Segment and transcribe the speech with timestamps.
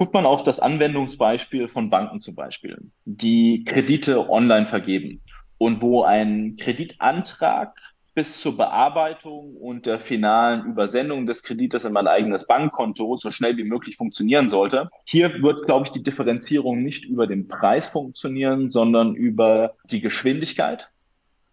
[0.00, 5.20] Guckt man auf das Anwendungsbeispiel von Banken zum Beispiel, die Kredite online vergeben
[5.58, 7.78] und wo ein Kreditantrag
[8.14, 13.58] bis zur Bearbeitung und der finalen Übersendung des Kredites in mein eigenes Bankkonto so schnell
[13.58, 14.88] wie möglich funktionieren sollte.
[15.04, 20.90] Hier wird, glaube ich, die Differenzierung nicht über den Preis funktionieren, sondern über die Geschwindigkeit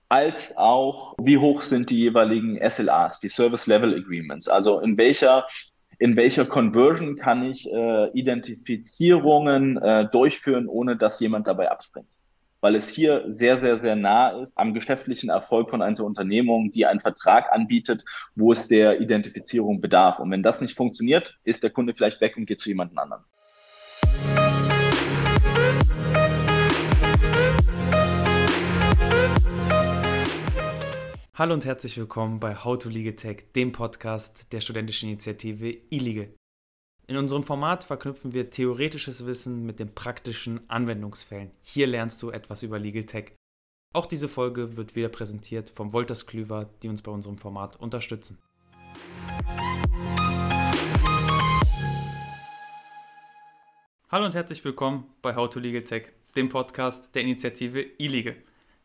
[0.08, 4.48] als auch, wie hoch sind die jeweiligen SLAs, die Service Level Agreements.
[4.48, 5.46] Also in welcher
[6.00, 12.12] in welcher Conversion kann ich äh, Identifizierungen äh, durchführen, ohne dass jemand dabei abspringt.
[12.60, 16.86] Weil es hier sehr, sehr, sehr nah ist am geschäftlichen Erfolg von einer Unternehmung, die
[16.86, 18.04] einen Vertrag anbietet,
[18.36, 20.20] wo es der Identifizierung bedarf.
[20.20, 23.24] Und wenn das nicht funktioniert, ist der Kunde vielleicht weg und geht zu jemand anderem.
[31.40, 36.34] Hallo und herzlich willkommen bei How to Legal Tech, dem Podcast der studentischen Initiative iLegal.
[37.06, 41.52] In unserem Format verknüpfen wir theoretisches Wissen mit den praktischen Anwendungsfällen.
[41.62, 43.34] Hier lernst du etwas über Legal Tech.
[43.94, 48.40] Auch diese Folge wird wieder präsentiert vom Wolters Klüver, die uns bei unserem Format unterstützen.
[54.10, 58.38] Hallo und herzlich willkommen bei How to Legal Tech, dem Podcast der Initiative iLegal.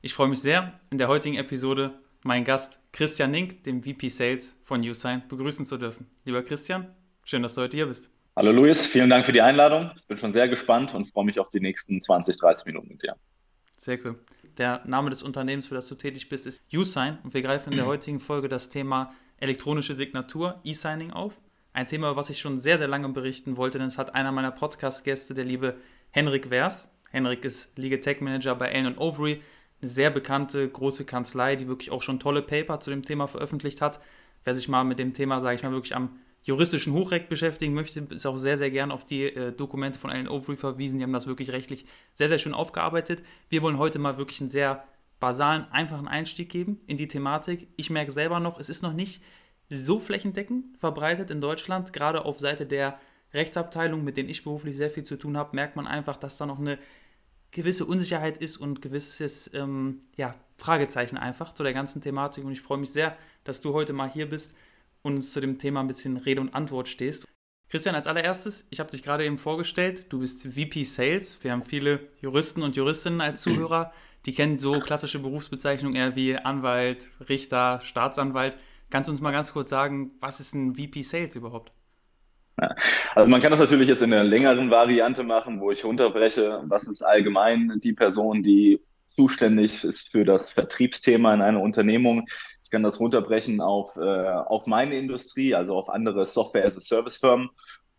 [0.03, 4.57] Ich freue mich sehr, in der heutigen Episode meinen Gast Christian Nink, dem VP Sales
[4.63, 6.07] von USign, begrüßen zu dürfen.
[6.25, 8.11] Lieber Christian, schön, dass du heute hier bist.
[8.37, 9.91] Hallo Luis, vielen Dank für die Einladung.
[9.97, 13.03] Ich bin schon sehr gespannt und freue mich auf die nächsten 20, 30 Minuten mit
[13.03, 13.17] dir.
[13.77, 14.19] Sehr cool.
[14.59, 17.77] Der Name des Unternehmens, für das du tätig bist, ist USign und wir greifen in
[17.77, 21.41] der heutigen Folge das Thema elektronische Signatur, E-Signing auf.
[21.73, 24.51] Ein Thema, was ich schon sehr, sehr lange berichten wollte, denn es hat einer meiner
[24.51, 25.77] Podcast-Gäste, der liebe
[26.11, 26.91] Henrik Wers.
[27.11, 29.43] Henrik ist Legal Tech Manager bei Allen Overy,
[29.83, 34.01] sehr bekannte große Kanzlei, die wirklich auch schon tolle Paper zu dem Thema veröffentlicht hat.
[34.45, 38.01] Wer sich mal mit dem Thema, sage ich mal, wirklich am juristischen Hochrecht beschäftigen möchte,
[38.11, 40.99] ist auch sehr, sehr gern auf die äh, Dokumente von Alan Overy verwiesen.
[40.99, 43.23] Die haben das wirklich rechtlich sehr, sehr schön aufgearbeitet.
[43.49, 44.85] Wir wollen heute mal wirklich einen sehr
[45.21, 47.69] basalen, einfachen Einstieg geben in die Thematik.
[47.77, 49.23] Ich merke selber noch, es ist noch nicht
[49.71, 51.93] so flächendeckend verbreitet in Deutschland.
[51.93, 52.99] Gerade auf Seite der
[53.33, 56.47] Rechtsabteilung, mit denen ich beruflich sehr viel zu tun habe, merkt man einfach, dass da
[56.47, 56.79] noch eine
[57.53, 62.45] gewisse Unsicherheit ist und gewisses ähm, ja, Fragezeichen einfach zu der ganzen Thematik.
[62.45, 64.55] Und ich freue mich sehr, dass du heute mal hier bist
[65.03, 67.27] und uns zu dem Thema ein bisschen Rede und Antwort stehst.
[67.69, 71.43] Christian, als allererstes, ich habe dich gerade eben vorgestellt, du bist VP Sales.
[71.43, 73.93] Wir haben viele Juristen und Juristinnen als Zuhörer,
[74.25, 78.57] die kennen so klassische Berufsbezeichnungen eher wie Anwalt, Richter, Staatsanwalt.
[78.91, 81.73] Kannst du uns mal ganz kurz sagen, was ist ein VP Sales überhaupt?
[83.15, 86.87] Also man kann das natürlich jetzt in einer längeren Variante machen, wo ich runterbreche, was
[86.87, 92.27] ist allgemein die Person, die zuständig ist für das Vertriebsthema in einer Unternehmung.
[92.63, 97.51] Ich kann das runterbrechen auf, äh, auf meine Industrie, also auf andere Software-as-a-Service-Firmen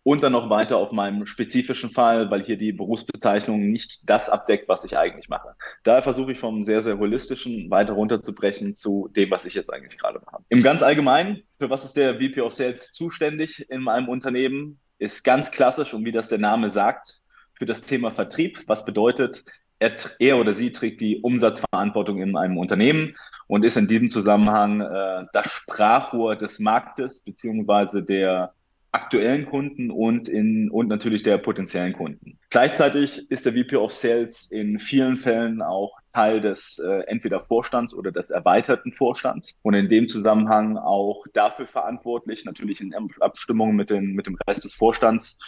[0.03, 4.68] und dann noch weiter auf meinem spezifischen Fall, weil hier die Berufsbezeichnung nicht das abdeckt,
[4.68, 5.56] was ich eigentlich mache.
[5.84, 9.97] Daher versuche ich vom sehr, sehr holistischen weiter runterzubrechen zu dem, was ich jetzt eigentlich
[9.97, 10.44] gerade mache.
[10.50, 15.24] Im ganz Allgemeinen, für was ist der VP of Sales zuständig in meinem Unternehmen, ist
[15.24, 17.22] ganz klassisch und wie das der Name sagt,
[17.53, 19.46] für das Thema Vertrieb, was bedeutet,
[19.80, 23.16] er, er, oder sie trägt die Umsatzverantwortung in einem Unternehmen
[23.47, 28.53] und ist in diesem Zusammenhang äh, das Sprachrohr des Marktes beziehungsweise der
[28.94, 32.38] aktuellen Kunden und in und natürlich der potenziellen Kunden.
[32.52, 37.96] Gleichzeitig ist der VP of Sales in vielen Fällen auch Teil des äh, entweder Vorstands
[37.96, 43.90] oder des erweiterten Vorstands und in dem Zusammenhang auch dafür verantwortlich, natürlich in Abstimmung mit,
[43.90, 45.40] den, mit dem Rest des Vorstands,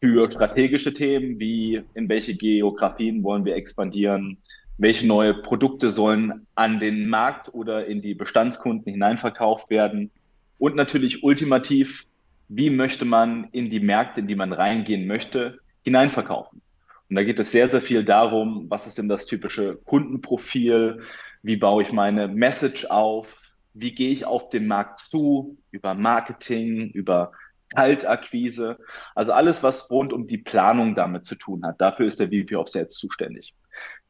[0.00, 4.38] für strategische Themen wie in welche Geografien wollen wir expandieren,
[4.76, 10.10] welche neue Produkte sollen an den Markt oder in die Bestandskunden hineinverkauft werden
[10.58, 12.07] und natürlich ultimativ
[12.48, 16.62] wie möchte man in die Märkte, in die man reingehen möchte, hineinverkaufen.
[17.08, 21.00] Und da geht es sehr, sehr viel darum, was ist denn das typische Kundenprofil,
[21.42, 23.40] wie baue ich meine Message auf,
[23.74, 27.32] wie gehe ich auf den Markt zu, über Marketing, über
[27.74, 28.78] Kaltakquise,
[29.14, 31.80] also alles, was rund um die Planung damit zu tun hat.
[31.80, 33.54] Dafür ist der VP of Sales zuständig.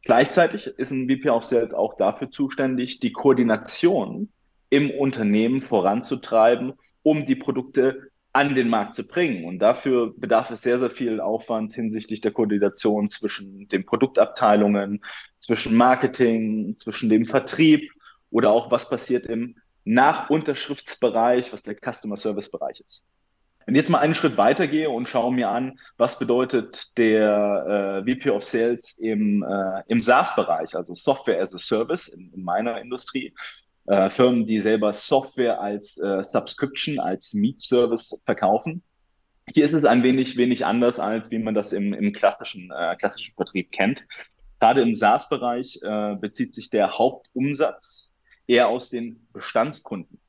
[0.05, 4.31] Gleichzeitig ist ein VP of Sales auch dafür zuständig, die Koordination
[4.71, 9.45] im Unternehmen voranzutreiben, um die Produkte an den Markt zu bringen.
[9.45, 15.03] Und dafür bedarf es sehr, sehr viel Aufwand hinsichtlich der Koordination zwischen den Produktabteilungen,
[15.41, 17.91] zwischen Marketing, zwischen dem Vertrieb
[18.31, 23.05] oder auch was passiert im Nachunterschriftsbereich, was der Customer Service Bereich ist.
[23.65, 28.15] Wenn ich jetzt mal einen Schritt weitergehe und schaue mir an, was bedeutet der äh,
[28.15, 32.81] VP of Sales im, äh, im SaaS-Bereich, also Software as a Service in, in meiner
[32.81, 33.35] Industrie,
[33.89, 38.83] äh, Firmen, die selber Software als äh, Subscription, als Meet-Service verkaufen,
[39.55, 42.97] Hier ist es ein wenig, wenig anders, als wie man das im, im klassischen, äh,
[42.97, 44.07] klassischen Vertrieb kennt.
[44.61, 48.13] Gerade im SaaS-Bereich äh, bezieht sich der Hauptumsatz
[48.47, 50.21] eher aus den Bestandskunden.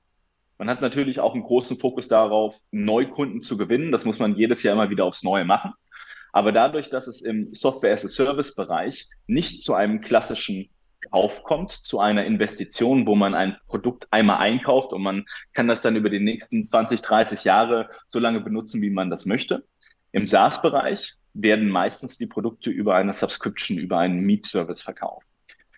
[0.58, 3.92] Man hat natürlich auch einen großen Fokus darauf, Neukunden zu gewinnen.
[3.92, 5.74] Das muss man jedes Jahr immer wieder aufs Neue machen.
[6.32, 10.70] Aber dadurch, dass es im Software-as-a-Service-Bereich nicht zu einem klassischen
[11.12, 15.82] Kauf kommt, zu einer Investition, wo man ein Produkt einmal einkauft und man kann das
[15.82, 19.66] dann über die nächsten 20, 30 Jahre so lange benutzen, wie man das möchte.
[20.12, 25.28] Im SaaS-Bereich werden meistens die Produkte über eine Subscription, über einen Meet-Service verkauft.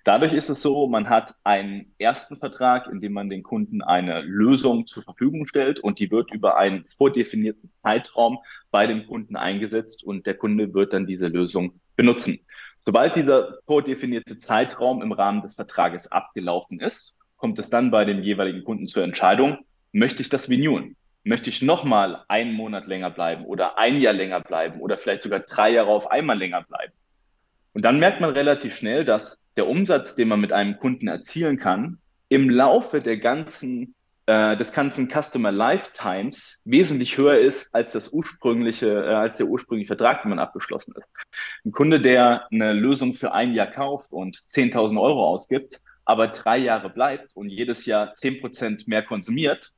[0.04, 4.22] Dadurch ist es so, man hat einen ersten Vertrag, in dem man den Kunden eine
[4.22, 8.40] Lösung zur Verfügung stellt und die wird über einen vordefinierten Zeitraum
[8.72, 12.40] bei dem Kunden eingesetzt und der Kunde wird dann diese Lösung benutzen.
[12.84, 18.24] Sobald dieser vordefinierte Zeitraum im Rahmen des Vertrages abgelaufen ist, kommt es dann bei dem
[18.24, 19.60] jeweiligen Kunden zur Entscheidung,
[19.92, 20.96] möchte ich das renewen?
[21.24, 25.42] Möchte ich nochmal einen Monat länger bleiben oder ein Jahr länger bleiben oder vielleicht sogar
[25.42, 26.94] drei Jahre auf einmal länger bleiben?
[27.74, 31.58] Und dann merkt man relativ schnell, dass der Umsatz, den man mit einem Kunden erzielen
[31.58, 32.00] kann,
[32.30, 33.94] im Laufe der ganzen
[34.32, 39.88] äh, des ganzen Customer Lifetimes wesentlich höher ist als das ursprüngliche, äh, als der ursprüngliche
[39.88, 41.10] Vertrag, den man abgeschlossen ist.
[41.66, 46.60] Ein Kunde, der eine Lösung für ein Jahr kauft und 10.000 Euro ausgibt, aber drei
[46.60, 49.74] Jahre bleibt und jedes Jahr 10% mehr konsumiert,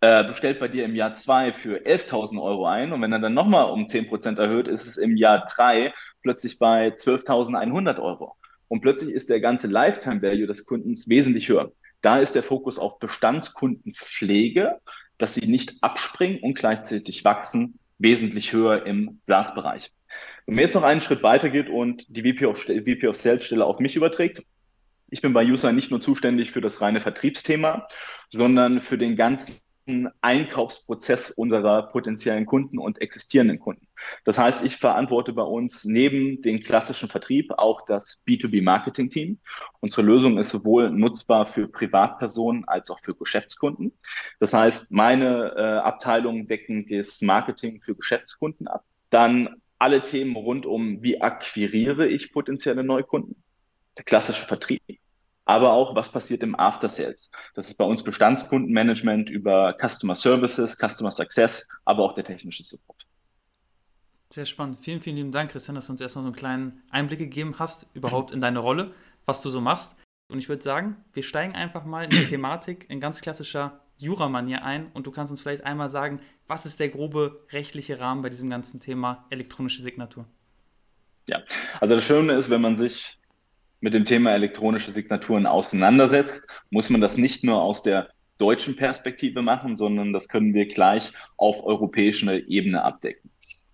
[0.00, 3.34] äh, bestellt bei dir im Jahr zwei für 11.000 Euro ein und wenn er dann
[3.34, 8.34] nochmal um 10% erhöht, ist es im Jahr drei plötzlich bei 12.100 Euro.
[8.66, 11.70] Und plötzlich ist der ganze Lifetime Value des Kundens wesentlich höher.
[12.00, 14.78] Da ist der Fokus auf Bestandskundenpflege,
[15.18, 19.90] dass sie nicht abspringen und gleichzeitig wachsen, wesentlich höher im SaaS-Bereich.
[20.46, 23.44] Wenn man jetzt noch einen Schritt weiter geht und die VP of, VP of Sales
[23.44, 24.42] Stelle auf mich überträgt,
[25.10, 27.88] ich bin bei User nicht nur zuständig für das reine Vertriebsthema,
[28.30, 29.56] sondern für den ganzen
[30.20, 33.86] Einkaufsprozess unserer potenziellen Kunden und existierenden Kunden.
[34.24, 39.38] Das heißt, ich verantworte bei uns neben dem klassischen Vertrieb auch das B2B-Marketing-Team.
[39.80, 43.92] Unsere Lösung ist sowohl nutzbar für Privatpersonen als auch für Geschäftskunden.
[44.40, 48.84] Das heißt, meine äh, Abteilungen decken das Marketing für Geschäftskunden ab.
[49.10, 53.42] Dann alle Themen rund um, wie akquiriere ich potenzielle Neukunden,
[53.96, 54.82] der klassische Vertrieb,
[55.48, 57.30] aber auch, was passiert im After Sales.
[57.54, 63.06] Das ist bei uns Bestandskundenmanagement über Customer Services, Customer Success, aber auch der technische Support.
[64.30, 64.80] Sehr spannend.
[64.82, 67.86] Vielen, vielen lieben Dank, Christian, dass du uns erstmal so einen kleinen Einblick gegeben hast,
[67.94, 68.92] überhaupt in deine Rolle,
[69.24, 69.96] was du so machst.
[70.30, 74.62] Und ich würde sagen, wir steigen einfach mal in die Thematik in ganz klassischer Jura-Manier
[74.62, 78.28] ein und du kannst uns vielleicht einmal sagen, was ist der grobe rechtliche Rahmen bei
[78.28, 80.26] diesem ganzen Thema elektronische Signatur?
[81.26, 81.42] Ja,
[81.80, 83.17] also das Schöne ist, wenn man sich
[83.80, 89.42] mit dem Thema elektronische Signaturen auseinandersetzt, muss man das nicht nur aus der deutschen Perspektive
[89.42, 93.30] machen, sondern das können wir gleich auf europäischer Ebene abdecken.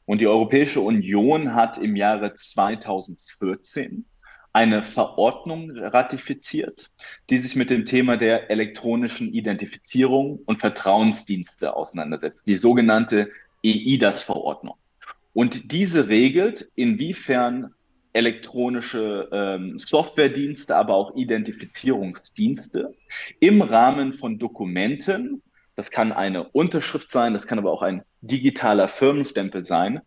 [0.07, 4.05] Und die Europäische Union hat im Jahre 2014
[4.53, 6.91] eine Verordnung ratifiziert,
[7.29, 13.31] die sich mit dem Thema der elektronischen Identifizierung und Vertrauensdienste auseinandersetzt, die sogenannte
[13.65, 14.77] EIDAS-Verordnung.
[15.33, 17.75] Und diese regelt, inwiefern
[18.15, 22.95] elektronische ähm, Softwaredienste, aber auch Identifizierungsdienste
[23.41, 25.43] im Rahmen von Dokumenten,
[25.77, 30.01] das kann eine Unterschrift sein, das kann aber auch ein digitaler Firmenstempel sein,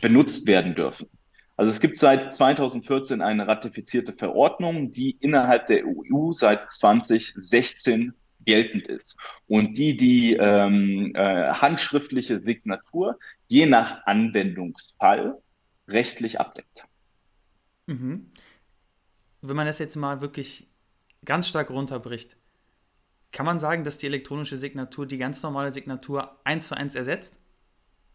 [0.00, 1.08] benutzt werden dürfen.
[1.56, 8.12] Also es gibt seit 2014 eine ratifizierte Verordnung, die innerhalb der EU seit 2016
[8.44, 9.16] geltend ist
[9.46, 15.38] und die die ähm, äh, handschriftliche Signatur je nach Anwendungsfall
[15.86, 16.84] rechtlich abdeckt.
[17.86, 18.30] Mhm.
[19.40, 20.68] Wenn man das jetzt mal wirklich
[21.24, 22.36] ganz stark runterbricht,
[23.32, 27.40] kann man sagen, dass die elektronische Signatur die ganz normale Signatur eins zu eins ersetzt?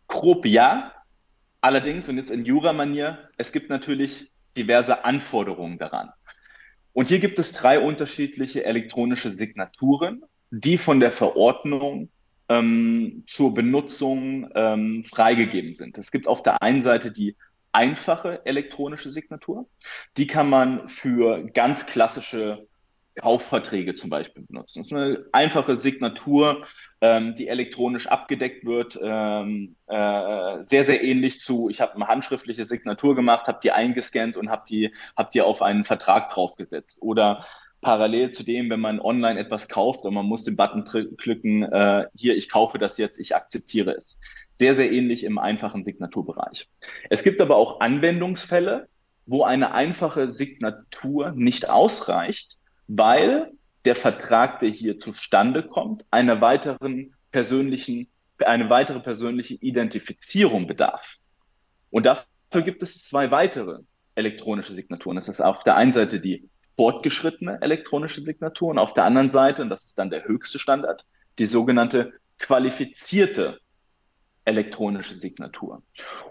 [0.07, 0.93] Grob ja.
[1.59, 6.11] Allerdings, und jetzt in Jura-Manier, es gibt natürlich diverse Anforderungen daran.
[6.93, 12.09] Und hier gibt es drei unterschiedliche elektronische Signaturen, die von der Verordnung
[12.49, 15.97] ähm, zur Benutzung ähm, freigegeben sind.
[15.97, 17.35] Es gibt auf der einen Seite die
[17.77, 19.69] einfache elektronische Signatur.
[20.17, 22.67] Die kann man für ganz klassische
[23.15, 24.79] Kaufverträge zum Beispiel benutzen.
[24.79, 26.65] Das ist eine einfache Signatur,
[27.01, 28.99] ähm, die elektronisch abgedeckt wird.
[28.99, 34.37] Ähm, äh, sehr, sehr ähnlich zu, ich habe eine handschriftliche Signatur gemacht, habe die eingescannt
[34.37, 36.99] und habe die, hab die auf einen Vertrag draufgesetzt.
[37.01, 37.45] Oder
[37.87, 42.07] parallel zu dem, wenn man online etwas kauft und man muss den Button klicken, äh,
[42.13, 44.19] hier, ich kaufe das jetzt, ich akzeptiere es.
[44.51, 46.67] Sehr, sehr ähnlich im einfachen Signaturbereich.
[47.09, 48.89] Es gibt aber auch Anwendungsfälle,
[49.25, 52.57] wo eine einfache Signatur nicht ausreicht,
[52.89, 53.53] weil
[53.85, 61.15] der Vertrag, der hier zustande kommt, einer weiteren persönlichen eine weitere persönliche Identifizierung bedarf.
[61.89, 63.79] Und dafür gibt es zwei weitere
[64.13, 65.15] elektronische Signaturen.
[65.15, 69.61] Das ist auf der einen Seite die fortgeschrittene elektronische Signatur und auf der anderen Seite,
[69.63, 71.05] und das ist dann der höchste Standard,
[71.39, 73.59] die sogenannte qualifizierte
[74.45, 75.81] elektronische Signatur.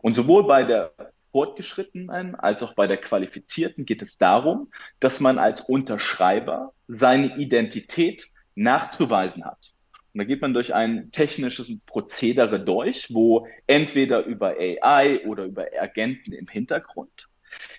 [0.03, 0.93] Und sowohl bei der
[1.33, 8.29] fortgeschrittenen als auch bei der qualifizierten geht es darum, dass man als Unterschreiber seine Identität
[8.55, 9.73] nachzuweisen hat.
[10.15, 15.67] Und da geht man durch ein technisches Prozedere durch, wo entweder über AI oder über
[15.79, 17.29] Agenten im Hintergrund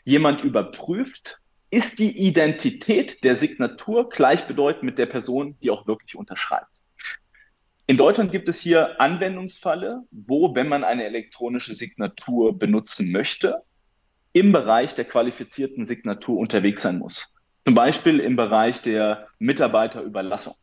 [0.04, 6.82] jemand überprüft, ist die Identität der Signatur gleichbedeutend mit der Person, die auch wirklich unterschreibt.
[7.88, 13.64] In Deutschland gibt es hier Anwendungsfälle, wo, wenn man eine elektronische Signatur benutzen möchte,
[14.34, 17.34] im Bereich der qualifizierten Signatur unterwegs sein muss.
[17.66, 20.56] Zum Beispiel im Bereich der Mitarbeiterüberlassung.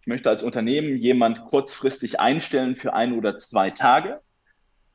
[0.00, 4.20] Ich möchte als Unternehmen jemand kurzfristig einstellen für ein oder zwei Tage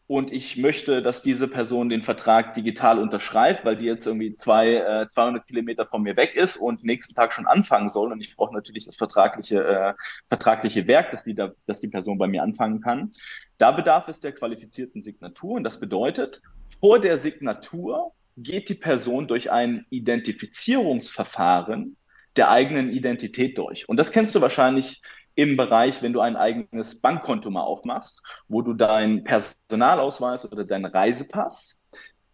[0.10, 4.74] und ich möchte, dass diese Person den Vertrag digital unterschreibt, weil die jetzt irgendwie zwei,
[4.74, 8.12] äh, 200 Kilometer von mir weg ist und nächsten Tag schon anfangen soll.
[8.12, 9.94] Und ich brauche natürlich das vertragliche, äh,
[10.26, 13.12] vertragliche Werk, dass die, da, dass die Person bei mir anfangen kann.
[13.60, 15.58] Da bedarf es der qualifizierten Signatur.
[15.58, 16.42] Und das bedeutet,
[16.80, 21.98] vor der Signatur geht die Person durch ein Identifizierungsverfahren
[22.36, 23.88] der eigenen Identität durch.
[23.88, 25.04] Und das kennst du wahrscheinlich
[25.40, 30.86] im Bereich, wenn du ein eigenes Bankkonto mal aufmachst, wo du deinen Personalausweis oder deinen
[30.86, 31.82] Reisepass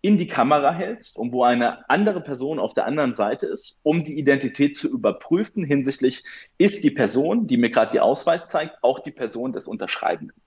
[0.02, 4.04] in die Kamera hältst und wo eine andere Person auf der anderen Seite ist, um
[4.04, 6.24] die Identität zu überprüfen hinsichtlich,
[6.58, 10.42] ist die Person, die mir gerade die Ausweis zeigt, auch die Person des Unterschreibenden.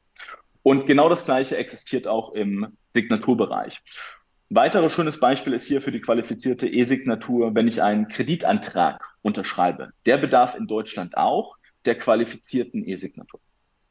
[0.65, 3.83] Und genau das Gleiche existiert auch im Signaturbereich.
[4.51, 9.91] Ein weiteres schönes Beispiel ist hier für die qualifizierte E-Signatur, wenn ich einen Kreditantrag unterschreibe.
[10.07, 13.41] Der bedarf in Deutschland auch der qualifizierten E-Signatur.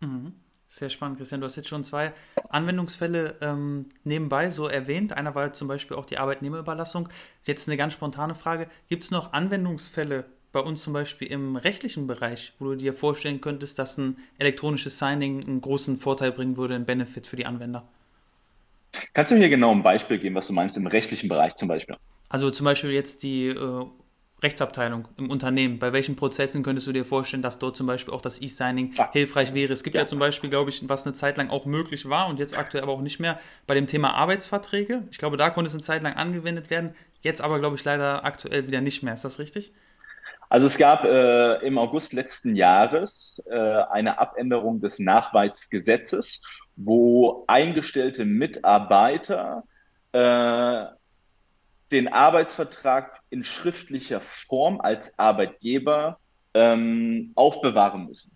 [0.01, 0.33] Mhm.
[0.69, 1.39] Sehr spannend, Christian.
[1.39, 2.13] Du hast jetzt schon zwei
[2.49, 5.13] Anwendungsfälle ähm, nebenbei so erwähnt.
[5.13, 7.07] Einer war zum Beispiel auch die Arbeitnehmerüberlassung.
[7.45, 8.67] Jetzt eine ganz spontane Frage.
[8.89, 13.39] Gibt es noch Anwendungsfälle bei uns zum Beispiel im rechtlichen Bereich, wo du dir vorstellen
[13.39, 17.87] könntest, dass ein elektronisches Signing einen großen Vorteil bringen würde, einen Benefit für die Anwender?
[19.13, 21.95] Kannst du mir genau ein Beispiel geben, was du meinst im rechtlichen Bereich zum Beispiel?
[22.29, 23.85] Also zum Beispiel jetzt die äh,
[24.43, 25.79] Rechtsabteilung im Unternehmen?
[25.79, 29.11] Bei welchen Prozessen könntest du dir vorstellen, dass dort zum Beispiel auch das E-Signing ja.
[29.11, 29.73] hilfreich wäre?
[29.73, 30.03] Es gibt ja.
[30.03, 30.07] ja.
[30.07, 32.93] zum Beispiel, glaube ich, was eine Zeit lang auch möglich war und jetzt aktuell aber
[32.93, 35.03] auch nicht mehr, bei dem Thema Arbeitsverträge.
[35.11, 38.25] Ich glaube, da konnte es eine Zeit lang angewendet werden, jetzt aber, glaube ich, leider
[38.25, 39.13] aktuell wieder nicht mehr.
[39.13, 39.73] Ist das richtig?
[40.49, 46.41] Also es gab äh, im August letzten Jahres äh, eine Abänderung des Nachweisgesetzes,
[46.75, 49.63] wo eingestellte Mitarbeiter
[50.13, 50.85] äh,
[51.91, 56.19] den Arbeitsvertrag in schriftlicher Form als Arbeitgeber
[56.53, 58.35] ähm, aufbewahren müssen.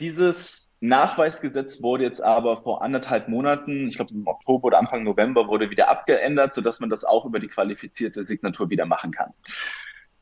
[0.00, 5.48] Dieses Nachweisgesetz wurde jetzt aber vor anderthalb Monaten, ich glaube im Oktober oder Anfang November,
[5.48, 9.32] wurde wieder abgeändert, sodass man das auch über die qualifizierte Signatur wieder machen kann.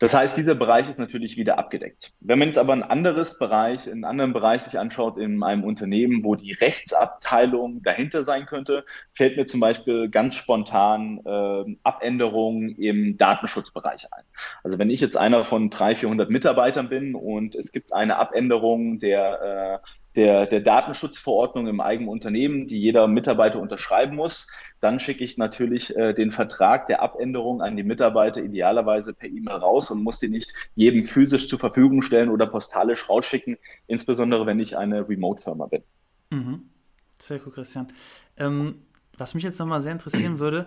[0.03, 2.13] Das heißt, dieser Bereich ist natürlich wieder abgedeckt.
[2.19, 6.25] Wenn man jetzt aber ein anderes Bereich, einen anderen Bereich sich anschaut in einem Unternehmen,
[6.25, 13.17] wo die Rechtsabteilung dahinter sein könnte, fällt mir zum Beispiel ganz spontan äh, Abänderungen im
[13.17, 14.25] Datenschutzbereich ein.
[14.65, 18.99] Also wenn ich jetzt einer von 300, 400 Mitarbeitern bin und es gibt eine Abänderung
[18.99, 24.47] der äh, der, der Datenschutzverordnung im eigenen Unternehmen, die jeder Mitarbeiter unterschreiben muss.
[24.81, 29.57] Dann schicke ich natürlich äh, den Vertrag der Abänderung an die Mitarbeiter idealerweise per E-Mail
[29.57, 34.61] raus und muss den nicht jedem physisch zur Verfügung stellen oder postalisch rausschicken, insbesondere wenn
[34.61, 35.83] ich eine Remote-Firma bin.
[36.31, 36.63] Mhm.
[37.19, 37.89] Sehr cool, Christian.
[38.37, 38.83] Ähm,
[39.17, 40.67] was mich jetzt nochmal sehr interessieren würde,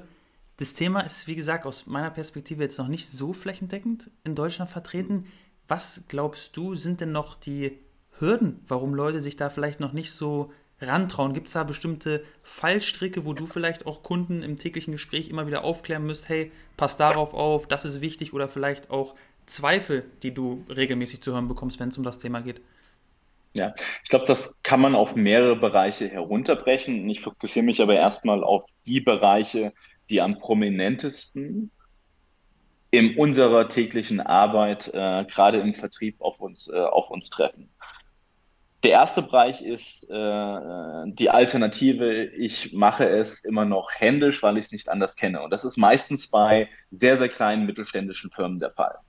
[0.57, 4.71] das Thema ist, wie gesagt, aus meiner Perspektive jetzt noch nicht so flächendeckend in Deutschland
[4.71, 5.25] vertreten.
[5.67, 7.77] Was glaubst du, sind denn noch die
[8.19, 11.33] Hürden, warum Leute sich da vielleicht noch nicht so rantrauen?
[11.33, 15.63] Gibt es da bestimmte Fallstricke, wo du vielleicht auch Kunden im täglichen Gespräch immer wieder
[15.63, 20.65] aufklären müsst, hey, pass darauf auf, das ist wichtig oder vielleicht auch Zweifel, die du
[20.69, 22.61] regelmäßig zu hören bekommst, wenn es um das Thema geht?
[23.55, 27.07] Ja, ich glaube, das kann man auf mehrere Bereiche herunterbrechen.
[27.09, 29.71] Ich fokussiere mich aber erstmal auf die Bereiche,
[30.09, 31.71] die am prominentesten
[32.91, 37.69] in unserer täglichen Arbeit, äh, gerade im Vertrieb, auf uns, äh, auf uns treffen.
[38.85, 40.59] Der erste Bereich ist äh,
[41.05, 45.41] die Alternative, ich mache es immer noch händisch, weil ich es nicht anders kenne.
[45.41, 48.99] Und das ist meistens bei sehr, sehr kleinen mittelständischen Firmen der Fall.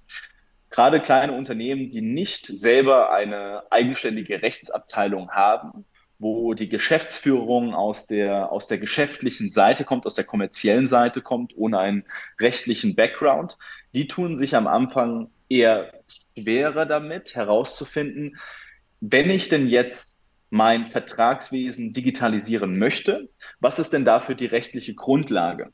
[0.70, 5.84] Gerade kleine Unternehmen, die nicht selber eine eigenständige Rechtsabteilung haben,
[6.18, 11.54] wo die Geschäftsführung aus der, aus der geschäftlichen Seite kommt, aus der kommerziellen Seite kommt,
[11.54, 12.04] ohne einen
[12.40, 13.58] rechtlichen Background,
[13.92, 15.92] die tun sich am Anfang eher
[16.34, 18.38] schwerer damit herauszufinden,
[19.00, 20.16] wenn ich denn jetzt
[20.50, 23.28] mein Vertragswesen digitalisieren möchte,
[23.60, 25.72] was ist denn dafür die rechtliche Grundlage?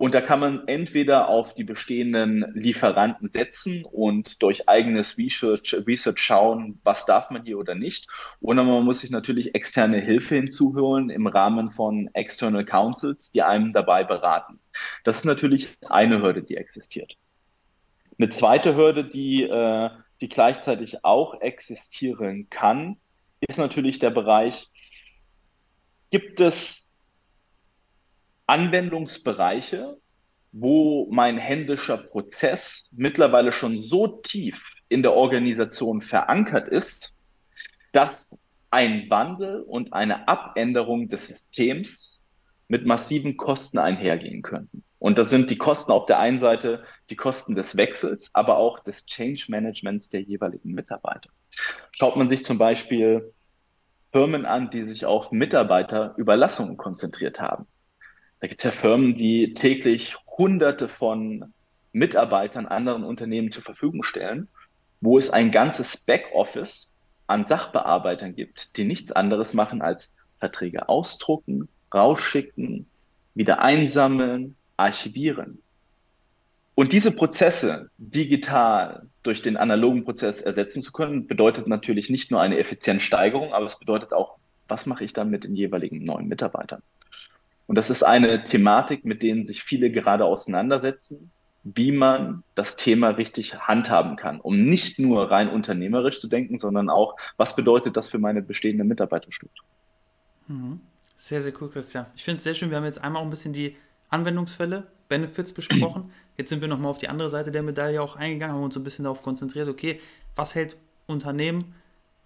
[0.00, 6.20] Und da kann man entweder auf die bestehenden Lieferanten setzen und durch eigenes Research, Research
[6.20, 8.08] schauen, was darf man hier oder nicht.
[8.40, 13.74] Oder man muss sich natürlich externe Hilfe hinzuholen im Rahmen von External Councils, die einem
[13.74, 14.58] dabei beraten.
[15.04, 17.18] Das ist natürlich eine Hürde, die existiert.
[18.18, 19.90] Eine zweite Hürde, die, äh,
[20.20, 22.96] die gleichzeitig auch existieren kann,
[23.40, 24.68] ist natürlich der Bereich,
[26.10, 26.86] gibt es
[28.46, 29.96] Anwendungsbereiche,
[30.52, 37.14] wo mein händischer Prozess mittlerweile schon so tief in der Organisation verankert ist,
[37.92, 38.28] dass
[38.70, 42.24] ein Wandel und eine Abänderung des Systems
[42.68, 44.84] mit massiven Kosten einhergehen könnten.
[45.00, 48.78] Und das sind die Kosten auf der einen Seite die Kosten des Wechsels, aber auch
[48.78, 51.30] des Change Managements der jeweiligen Mitarbeiter.
[51.90, 53.32] Schaut man sich zum Beispiel
[54.12, 57.66] Firmen an, die sich auf Mitarbeiterüberlassungen konzentriert haben.
[58.40, 61.54] Da gibt es ja Firmen, die täglich Hunderte von
[61.92, 64.48] Mitarbeitern anderen Unternehmen zur Verfügung stellen,
[65.00, 71.68] wo es ein ganzes Backoffice an Sachbearbeitern gibt, die nichts anderes machen als Verträge ausdrucken,
[71.92, 72.86] rausschicken,
[73.34, 75.58] wieder einsammeln, archivieren.
[76.74, 82.40] Und diese Prozesse digital durch den analogen Prozess ersetzen zu können, bedeutet natürlich nicht nur
[82.40, 86.82] eine Effizienzsteigerung, aber es bedeutet auch, was mache ich dann mit den jeweiligen neuen Mitarbeitern?
[87.66, 91.30] Und das ist eine Thematik, mit denen sich viele gerade auseinandersetzen,
[91.62, 96.88] wie man das Thema richtig handhaben kann, um nicht nur rein unternehmerisch zu denken, sondern
[96.88, 99.66] auch, was bedeutet das für meine bestehende Mitarbeiterstruktur.
[100.48, 100.80] Mhm.
[101.16, 102.06] Sehr, sehr cool, Christian.
[102.16, 102.70] Ich finde es sehr schön.
[102.70, 103.76] Wir haben jetzt einmal auch ein bisschen die
[104.10, 106.10] Anwendungsfälle, Benefits besprochen.
[106.36, 108.80] Jetzt sind wir nochmal auf die andere Seite der Medaille auch eingegangen, haben uns so
[108.80, 110.00] ein bisschen darauf konzentriert, okay,
[110.36, 110.76] was hält
[111.06, 111.74] Unternehmen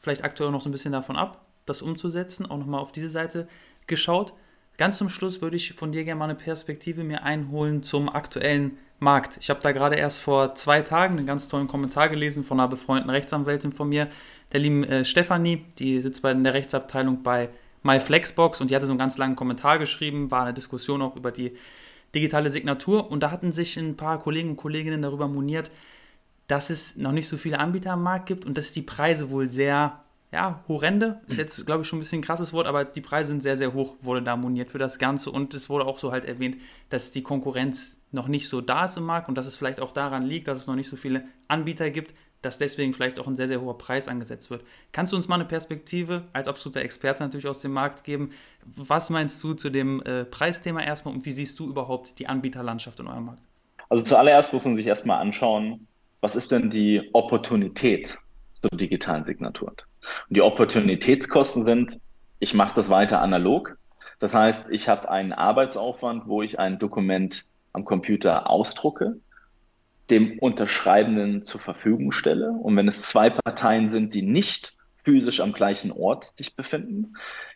[0.05, 3.49] vielleicht aktuell noch so ein bisschen davon ab, das umzusetzen, auch nochmal auf diese Seite
[3.87, 4.35] geschaut.
[4.77, 8.77] Ganz zum Schluss würde ich von dir gerne mal eine Perspektive mir einholen zum aktuellen
[8.99, 9.39] Markt.
[9.41, 12.69] Ich habe da gerade erst vor zwei Tagen einen ganz tollen Kommentar gelesen von einer
[12.69, 14.09] befreundeten Rechtsanwältin von mir,
[14.53, 17.51] der lieben äh, Stefanie, die sitzt bei in der Rechtsabteilung bei
[17.85, 21.31] MyFlexbox und die hatte so einen ganz langen Kommentar geschrieben, war eine Diskussion auch über
[21.31, 21.57] die
[22.15, 25.71] digitale Signatur und da hatten sich ein paar Kollegen und Kolleginnen darüber moniert,
[26.49, 29.49] dass es noch nicht so viele Anbieter am Markt gibt und dass die Preise wohl
[29.49, 30.01] sehr
[30.35, 33.29] ja, horrende, ist jetzt, glaube ich, schon ein bisschen ein krasses Wort, aber die Preise
[33.29, 35.31] sind sehr, sehr hoch, wurde da moniert für das Ganze.
[35.31, 36.57] Und es wurde auch so halt erwähnt,
[36.91, 39.93] dass die Konkurrenz noch nicht so da ist im Markt und dass es vielleicht auch
[39.93, 42.15] daran liegt, dass es noch nicht so viele Anbieter gibt,
[42.45, 44.63] dass deswegen vielleicht auch ein sehr, sehr hoher Preis angesetzt wird.
[44.93, 48.31] Kannst du uns mal eine Perspektive als absoluter Experte natürlich aus dem Markt geben?
[48.65, 53.01] Was meinst du zu dem äh, Preisthema erstmal und wie siehst du überhaupt die Anbieterlandschaft
[53.01, 53.43] in eurem Markt?
[53.89, 55.87] Also zuallererst muss man sich erstmal anschauen,
[56.21, 58.19] was ist denn die Opportunität
[58.53, 59.69] zur digitalen Signatur.
[59.69, 61.99] Und die Opportunitätskosten sind,
[62.39, 63.77] ich mache das weiter analog.
[64.19, 69.17] Das heißt, ich habe einen Arbeitsaufwand, wo ich ein Dokument am Computer ausdrucke,
[70.11, 72.51] dem Unterschreibenden zur Verfügung stelle.
[72.51, 77.15] Und wenn es zwei Parteien sind, die nicht physisch am gleichen Ort sich befinden,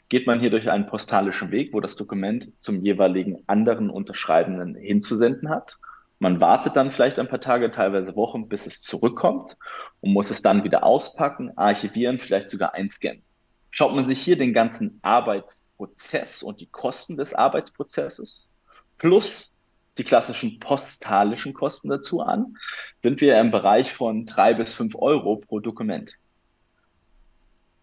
[0.09, 5.51] geht man hier durch einen postalischen Weg, wo das Dokument zum jeweiligen anderen Unterschreibenden hinzusenden
[5.51, 5.77] hat.
[6.19, 9.57] Man wartet dann vielleicht ein paar Tage, teilweise Wochen, bis es zurückkommt
[10.01, 13.23] und muss es dann wieder auspacken, archivieren, vielleicht sogar einscannen.
[13.71, 18.51] Schaut man sich hier den ganzen Arbeitsprozess und die Kosten des Arbeitsprozesses
[18.97, 19.55] plus
[19.99, 22.57] die klassischen postalischen Kosten dazu an,
[23.03, 26.15] sind wir im Bereich von drei bis fünf Euro pro Dokument.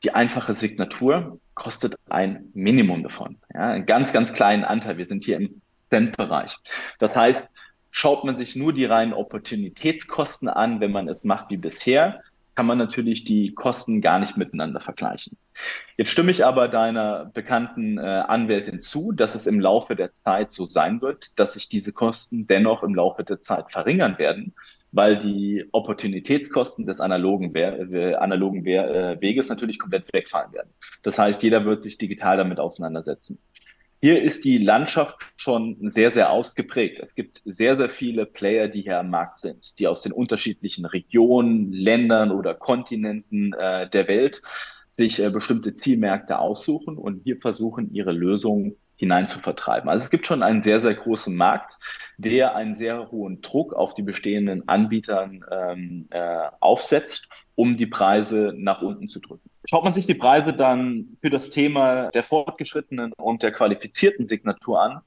[0.04, 4.98] Die einfache Signatur kostet ein Minimum davon, ja, einen ganz, ganz kleinen Anteil.
[4.98, 6.58] Wir sind hier im Cent-Bereich.
[7.00, 7.48] Das heißt,
[7.98, 12.22] Schaut man sich nur die reinen Opportunitätskosten an, wenn man es macht wie bisher,
[12.56, 15.38] kann man natürlich die Kosten gar nicht miteinander vergleichen.
[15.98, 20.52] Jetzt stimme ich aber deiner bekannten äh, Anwältin zu, dass es im Laufe der Zeit
[20.52, 24.54] so sein wird, dass sich diese Kosten dennoch im Laufe der Zeit verringern werden,
[24.92, 30.70] weil die Opportunitätskosten des analogen, Wehr, äh, analogen Wehr, äh, Weges natürlich komplett wegfallen werden.
[31.04, 33.40] Das heißt, jeder wird sich digital damit auseinandersetzen.
[34.06, 37.00] Hier ist die Landschaft schon sehr, sehr ausgeprägt.
[37.02, 40.86] Es gibt sehr, sehr viele Player, die hier am Markt sind, die aus den unterschiedlichen
[40.86, 44.44] Regionen, Ländern oder Kontinenten äh, der Welt
[44.90, 49.90] sich äh, bestimmte Zielmärkte aussuchen und hier versuchen, ihre Lösungen hinein zu vertreiben.
[49.90, 51.74] Also es gibt schon einen sehr, sehr großen Markt,
[52.20, 58.54] der einen sehr hohen Druck auf die bestehenden Anbietern ähm, äh, aufsetzt, um die Preise
[58.56, 59.50] nach unten zu drücken.
[59.68, 64.82] Schaut man sich die Preise dann für das Thema der fortgeschrittenen und der qualifizierten Signatur
[64.82, 65.02] an,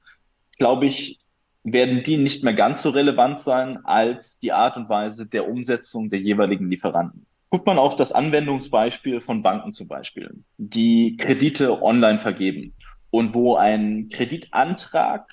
[0.57, 1.19] glaube ich,
[1.63, 6.09] werden die nicht mehr ganz so relevant sein als die Art und Weise der Umsetzung
[6.09, 7.25] der jeweiligen Lieferanten.
[7.49, 12.73] Guckt man auf das Anwendungsbeispiel von Banken zum Beispiel, die Kredite online vergeben
[13.09, 15.27] und wo ein Kreditantrag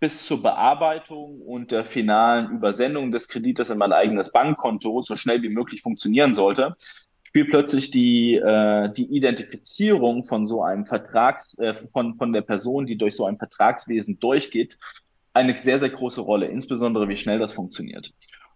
[0.00, 5.42] bis zur Bearbeitung und der finalen Übersendung des Kredites in mein eigenes Bankkonto so schnell
[5.42, 6.76] wie möglich funktionieren sollte,
[7.36, 12.86] spielt plötzlich die, äh, die Identifizierung von so einem Vertrags, äh, von, von der Person,
[12.86, 14.78] die durch so ein Vertragswesen durchgeht,
[15.34, 18.14] eine sehr, sehr große Rolle, insbesondere wie schnell das funktioniert.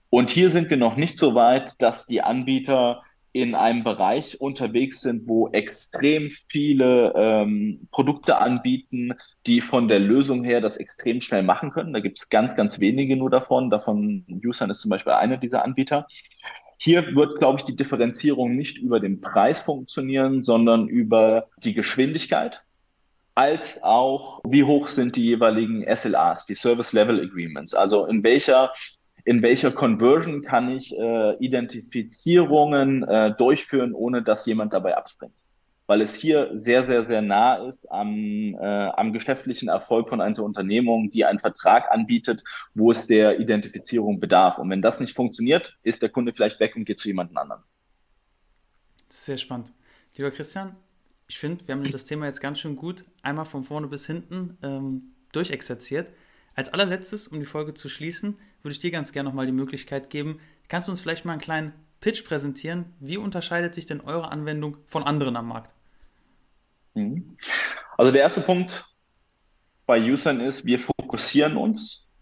[0.08, 5.02] Und hier sind wir noch nicht so weit, dass die Anbieter in einem Bereich unterwegs
[5.02, 9.12] sind, wo extrem viele ähm, Produkte anbieten,
[9.46, 11.92] die von der Lösung her das extrem schnell machen können.
[11.92, 13.68] Da gibt es ganz, ganz wenige nur davon.
[13.68, 16.06] Davon Usan ist zum Beispiel einer dieser Anbieter.
[16.82, 22.64] Hier wird, glaube ich, die Differenzierung nicht über den Preis funktionieren, sondern über die Geschwindigkeit,
[23.34, 27.74] als auch, wie hoch sind die jeweiligen SLAs, die Service Level Agreements.
[27.74, 28.72] Also in welcher
[29.26, 35.36] in welcher Conversion kann ich äh, Identifizierungen äh, durchführen, ohne dass jemand dabei abspringt.
[35.90, 40.38] Weil es hier sehr, sehr, sehr nah ist am, äh, am geschäftlichen Erfolg von einer
[40.44, 44.58] Unternehmung, die einen Vertrag anbietet, wo es der Identifizierung bedarf.
[44.58, 47.64] Und wenn das nicht funktioniert, ist der Kunde vielleicht weg und geht zu jemand anderem.
[49.08, 49.72] Sehr spannend.
[50.14, 50.76] Lieber Christian,
[51.26, 54.58] ich finde, wir haben das Thema jetzt ganz schön gut einmal von vorne bis hinten
[54.62, 56.12] ähm, durchexerziert.
[56.54, 60.08] Als allerletztes, um die Folge zu schließen, würde ich dir ganz gerne nochmal die Möglichkeit
[60.08, 62.94] geben, kannst du uns vielleicht mal einen kleinen Pitch präsentieren?
[63.00, 65.74] Wie unterscheidet sich denn eure Anwendung von anderen am Markt?
[66.94, 67.36] Mhm.
[67.96, 68.84] Also der erste Punkt
[69.86, 72.12] bei Usern ist, wir fokussieren uns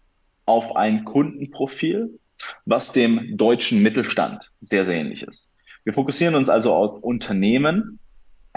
[0.45, 2.19] auf ein Kundenprofil,
[2.65, 5.51] was dem deutschen Mittelstand sehr, sehr ähnlich ist.
[5.83, 7.99] Wir fokussieren uns also auf Unternehmen,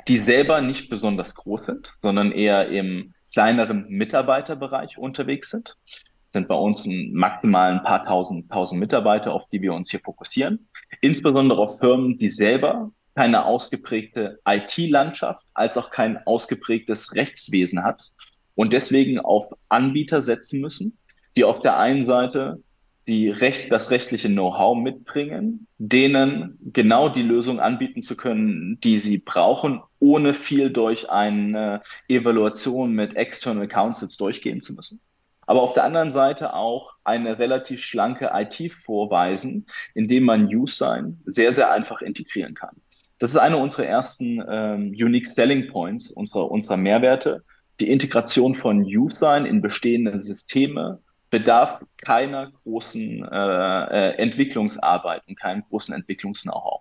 [0.09, 5.77] die selber nicht besonders groß sind, sondern eher im kleineren Mitarbeiterbereich unterwegs sind.
[5.87, 10.01] Das sind bei uns maximal ein paar tausend, tausend Mitarbeiter, auf die wir uns hier
[10.01, 10.69] fokussieren.
[11.01, 18.13] Insbesondere auf Firmen, die selber keine ausgeprägte IT-Landschaft als auch kein ausgeprägtes Rechtswesen hat
[18.55, 20.99] und deswegen auf Anbieter setzen müssen,
[21.37, 22.63] die auf der einen Seite
[23.09, 29.19] die Recht, das rechtliche Know-how mitbringen, denen genau die Lösung anbieten zu können, die sie
[29.19, 35.01] brauchen, ohne viel durch eine Evaluation mit External Councils durchgehen zu müssen.
[35.47, 41.53] Aber auf der anderen Seite auch eine relativ schlanke IT vorweisen, indem man Use-Sign sehr,
[41.53, 42.77] sehr einfach integrieren kann.
[43.23, 47.45] Das ist eine unserer ersten ähm, Unique Selling Points, unserer, unserer Mehrwerte.
[47.79, 50.99] Die Integration von Use-Sign in bestehende Systeme
[51.31, 56.81] bedarf keiner großen äh, äh, Entwicklungsarbeit und keinem großen Entwicklungs-Know-how.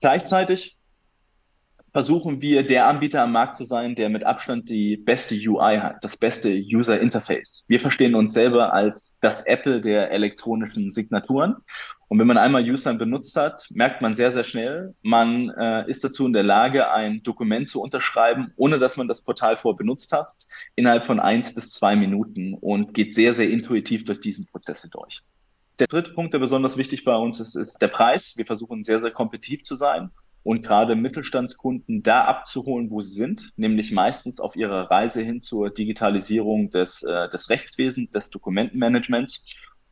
[0.00, 0.76] Gleichzeitig
[1.92, 6.02] versuchen wir, der Anbieter am Markt zu sein, der mit Abstand die beste UI hat,
[6.02, 7.64] das beste User Interface.
[7.68, 11.54] Wir verstehen uns selber als das Apple der elektronischen Signaturen.
[12.08, 16.04] Und wenn man einmal User benutzt hat, merkt man sehr, sehr schnell, man äh, ist
[16.04, 20.12] dazu in der Lage, ein Dokument zu unterschreiben, ohne dass man das Portal vor benutzt
[20.12, 20.28] hat,
[20.76, 25.22] innerhalb von eins bis zwei Minuten und geht sehr, sehr intuitiv durch diesen Prozesse durch.
[25.80, 28.34] Der dritte Punkt, der besonders wichtig bei uns ist, ist der Preis.
[28.36, 30.10] Wir versuchen sehr, sehr kompetitiv zu sein
[30.46, 35.70] und gerade Mittelstandskunden da abzuholen, wo sie sind, nämlich meistens auf ihrer Reise hin zur
[35.70, 39.44] Digitalisierung des, äh, des Rechtswesens, des Dokumentenmanagements.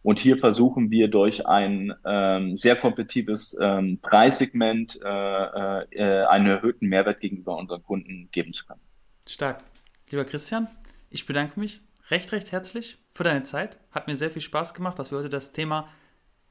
[0.04, 6.88] Und hier versuchen wir durch ein ähm, sehr kompetitives ähm, Preissegment äh, äh, einen erhöhten
[6.88, 8.82] Mehrwert gegenüber unseren Kunden geben zu können.
[9.26, 9.64] Stark.
[10.10, 10.68] Lieber Christian,
[11.08, 13.78] ich bedanke mich recht, recht herzlich für deine Zeit.
[13.92, 15.88] Hat mir sehr viel Spaß gemacht, dass wir heute das Thema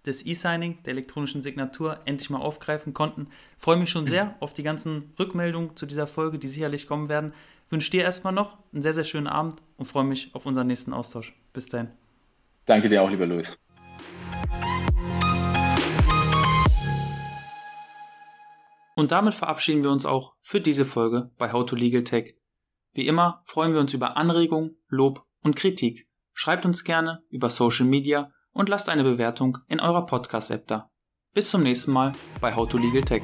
[0.03, 3.27] des E-Signing, der elektronischen Signatur, endlich mal aufgreifen konnten.
[3.59, 7.33] Freue mich schon sehr auf die ganzen Rückmeldungen zu dieser Folge, die sicherlich kommen werden.
[7.69, 10.91] Wünsche dir erstmal noch einen sehr, sehr schönen Abend und freue mich auf unseren nächsten
[10.91, 11.33] Austausch.
[11.53, 11.89] Bis dahin.
[12.65, 13.57] Danke dir auch, lieber Luis.
[18.95, 22.35] Und damit verabschieden wir uns auch für diese Folge bei How to Legal Tech.
[22.93, 26.07] Wie immer freuen wir uns über Anregungen, Lob und Kritik.
[26.33, 30.91] Schreibt uns gerne über Social Media und lasst eine Bewertung in eurer Podcast-App da.
[31.33, 33.23] Bis zum nächsten Mal bei How to Legal Tech.